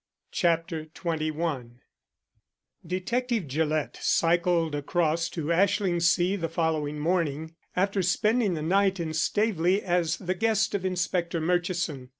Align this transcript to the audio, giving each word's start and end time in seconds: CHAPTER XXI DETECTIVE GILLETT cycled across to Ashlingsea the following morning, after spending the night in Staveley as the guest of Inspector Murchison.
CHAPTER 0.31 0.85
XXI 0.85 1.73
DETECTIVE 2.87 3.47
GILLETT 3.47 3.99
cycled 4.01 4.73
across 4.73 5.29
to 5.29 5.51
Ashlingsea 5.53 6.35
the 6.37 6.49
following 6.49 6.97
morning, 6.97 7.53
after 7.75 8.01
spending 8.01 8.55
the 8.55 8.63
night 8.63 8.99
in 8.99 9.13
Staveley 9.13 9.79
as 9.83 10.17
the 10.17 10.33
guest 10.33 10.73
of 10.73 10.83
Inspector 10.85 11.39
Murchison. 11.39 12.09